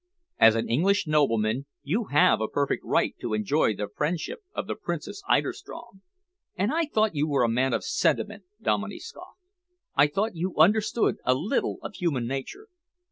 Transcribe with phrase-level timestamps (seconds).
[0.39, 4.73] As an English nobleman you have a perfect right to enjoy the friendship of the
[4.73, 6.01] Princess Eiderstrom."
[6.55, 9.37] "And I thought you were a man of sentiment!" Dominey scoffed.
[9.95, 12.67] "I thought you understood a little of human nature.